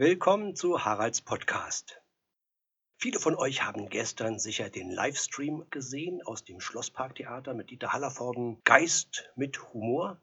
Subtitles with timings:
[0.00, 2.00] Willkommen zu Haralds Podcast.
[2.98, 8.62] Viele von euch haben gestern sicher den Livestream gesehen aus dem Schlossparktheater mit Dieter Hallervorden
[8.62, 10.22] Geist mit Humor,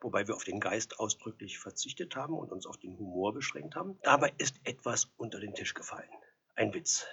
[0.00, 3.98] wobei wir auf den Geist ausdrücklich verzichtet haben und uns auf den Humor beschränkt haben.
[4.04, 6.08] Dabei ist etwas unter den Tisch gefallen.
[6.54, 7.04] Ein Witz.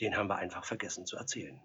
[0.00, 1.62] Den haben wir einfach vergessen zu erzählen.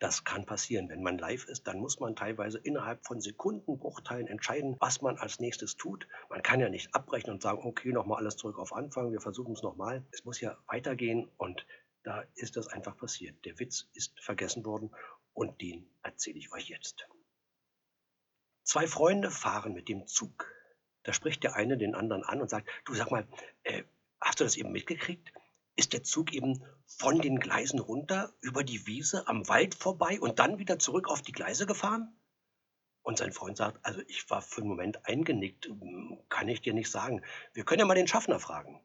[0.00, 0.88] Das kann passieren.
[0.88, 5.38] Wenn man live ist, dann muss man teilweise innerhalb von Sekundenbruchteilen entscheiden, was man als
[5.38, 6.08] nächstes tut.
[6.28, 9.54] Man kann ja nicht abbrechen und sagen, okay, nochmal alles zurück auf Anfang, wir versuchen
[9.54, 10.04] es nochmal.
[10.10, 11.66] Es muss ja weitergehen und
[12.02, 13.44] da ist das einfach passiert.
[13.44, 14.90] Der Witz ist vergessen worden
[15.32, 17.08] und den erzähle ich euch jetzt.
[18.64, 20.50] Zwei Freunde fahren mit dem Zug.
[21.02, 23.26] Da spricht der eine den anderen an und sagt, du sag mal,
[23.62, 23.84] äh,
[24.20, 25.32] hast du das eben mitgekriegt?
[25.76, 30.38] Ist der Zug eben von den Gleisen runter, über die Wiese, am Wald vorbei und
[30.38, 32.16] dann wieder zurück auf die Gleise gefahren?
[33.02, 35.70] Und sein Freund sagt, also ich war für einen Moment eingenickt,
[36.30, 37.22] kann ich dir nicht sagen.
[37.52, 38.80] Wir können ja mal den Schaffner fragen.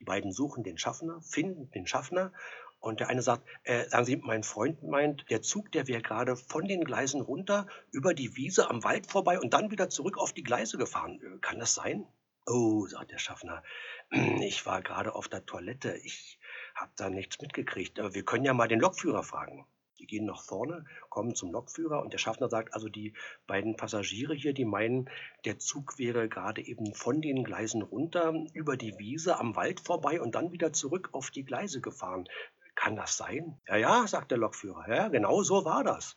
[0.00, 2.32] Die beiden suchen den Schaffner, finden den Schaffner
[2.80, 6.36] und der eine sagt, äh, sagen Sie, mein Freund meint, der Zug, der wäre gerade
[6.36, 10.32] von den Gleisen runter, über die Wiese, am Wald vorbei und dann wieder zurück auf
[10.32, 11.40] die Gleise gefahren.
[11.40, 12.06] Kann das sein?
[12.50, 13.62] Oh, sagt der Schaffner,
[14.10, 15.94] ich war gerade auf der Toilette.
[16.02, 16.38] Ich
[16.74, 18.00] habe da nichts mitgekriegt.
[18.00, 19.66] Aber wir können ja mal den Lokführer fragen.
[19.98, 23.14] Die gehen nach vorne, kommen zum Lokführer und der Schaffner sagt, also die
[23.46, 25.10] beiden Passagiere hier, die meinen,
[25.44, 30.20] der Zug wäre gerade eben von den Gleisen runter, über die Wiese, am Wald vorbei
[30.20, 32.28] und dann wieder zurück auf die Gleise gefahren.
[32.76, 33.60] Kann das sein?
[33.66, 34.88] Ja, ja, sagt der Lokführer.
[34.88, 36.16] Ja, genau so war das.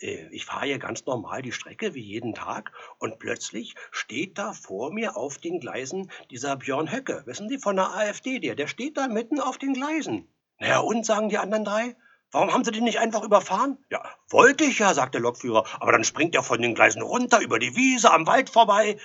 [0.00, 4.52] Äh, ich fahre hier ganz normal die Strecke wie jeden Tag und plötzlich steht da
[4.52, 8.66] vor mir auf den Gleisen dieser Björn Höcke, wissen Sie, von der AfD, der, der
[8.66, 10.28] steht da mitten auf den Gleisen.
[10.58, 11.96] Naja, und, sagen die anderen drei,
[12.30, 13.78] warum haben Sie den nicht einfach überfahren?
[13.90, 17.40] Ja, wollte ich ja, sagt der Lokführer, aber dann springt er von den Gleisen runter,
[17.40, 18.98] über die Wiese, am Wald vorbei.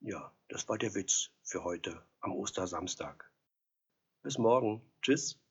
[0.00, 3.30] Ja, das war der Witz für heute am Ostersamstag.
[4.22, 4.82] Bis morgen.
[5.00, 5.41] Tschüss.